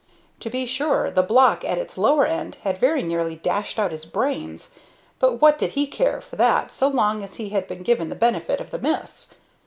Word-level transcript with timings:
To 0.39 0.49
be 0.49 0.65
sure, 0.65 1.11
the 1.11 1.21
block 1.21 1.63
at 1.63 1.77
its 1.77 1.95
lower 1.95 2.25
end 2.25 2.55
had 2.63 2.79
very 2.79 3.03
nearly 3.03 3.35
dashed 3.35 3.77
out 3.77 3.91
his 3.91 4.03
brains, 4.03 4.73
but 5.19 5.33
what 5.43 5.59
did 5.59 5.73
he 5.77 5.85
care 5.85 6.21
for 6.21 6.37
that 6.37 6.71
so 6.71 6.87
long 6.87 7.21
as 7.23 7.35
he 7.35 7.49
had 7.49 7.67
been 7.67 7.83
given 7.83 8.09
the 8.09 8.15
benefit 8.15 8.59
of 8.59 8.71
the 8.71 8.79
miss? 8.79 9.31